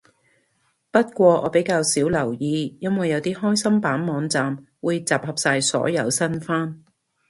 [0.89, 6.83] 不過我比較少留意，因為有啲開心版網站會集合晒所有新番